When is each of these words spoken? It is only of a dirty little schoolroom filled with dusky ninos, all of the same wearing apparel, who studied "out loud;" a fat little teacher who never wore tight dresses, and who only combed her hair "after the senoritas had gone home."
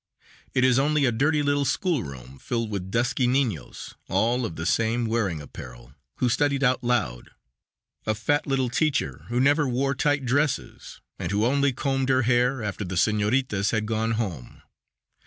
It 0.55 0.63
is 0.63 0.79
only 0.79 1.05
of 1.05 1.13
a 1.13 1.17
dirty 1.19 1.43
little 1.43 1.63
schoolroom 1.63 2.39
filled 2.39 2.71
with 2.71 2.89
dusky 2.89 3.27
ninos, 3.27 3.93
all 4.09 4.47
of 4.47 4.55
the 4.55 4.65
same 4.65 5.05
wearing 5.05 5.39
apparel, 5.39 5.93
who 6.15 6.27
studied 6.27 6.63
"out 6.63 6.83
loud;" 6.83 7.29
a 8.07 8.15
fat 8.15 8.47
little 8.47 8.71
teacher 8.71 9.25
who 9.27 9.39
never 9.39 9.67
wore 9.67 9.93
tight 9.93 10.25
dresses, 10.25 11.01
and 11.19 11.31
who 11.31 11.45
only 11.45 11.71
combed 11.71 12.09
her 12.09 12.23
hair 12.23 12.63
"after 12.63 12.83
the 12.83 12.97
senoritas 12.97 13.69
had 13.69 13.85
gone 13.85 14.13
home." 14.13 14.63